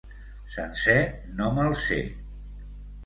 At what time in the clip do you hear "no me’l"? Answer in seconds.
1.41-1.77